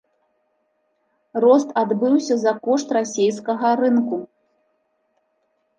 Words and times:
Рост 1.45 1.69
адбыўся 1.81 2.35
за 2.45 2.51
кошт 2.65 2.87
расейскага 2.99 3.69
рынку. 3.85 4.17